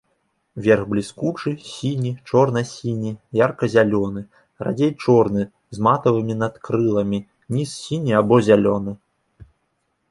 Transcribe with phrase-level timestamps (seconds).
[0.67, 3.11] Верх бліскучы, сіні, чорна-сіні,
[3.41, 4.25] ярка-зялёны,
[4.69, 5.41] радзей чорны
[5.77, 7.23] з матавымі надкрыламі,
[7.57, 8.91] ніз сіні або зялёны.